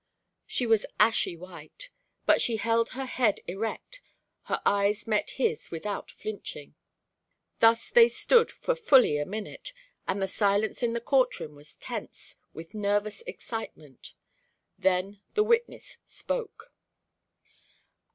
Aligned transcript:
She 0.47 0.65
was 0.65 0.87
ashy 0.99 1.37
white, 1.37 1.91
but 2.25 2.41
she 2.41 2.57
held 2.57 2.89
her 2.93 3.05
head 3.05 3.39
erect, 3.45 4.01
her 4.45 4.59
eyes 4.65 5.05
met 5.05 5.29
his 5.37 5.69
without 5.69 6.09
flinching. 6.09 6.73
Thus 7.59 7.91
they 7.91 8.07
stood 8.09 8.49
for 8.49 8.73
fully 8.73 9.19
a 9.19 9.27
minute, 9.27 9.73
and 10.07 10.19
the 10.19 10.27
silence 10.27 10.81
in 10.81 10.93
the 10.93 11.01
court 11.01 11.39
room 11.39 11.53
was 11.53 11.75
tense 11.75 12.35
with 12.51 12.73
nervous 12.73 13.21
excitement. 13.27 14.15
Then 14.79 15.21
the 15.35 15.43
witness 15.43 15.99
spoke. 16.07 16.73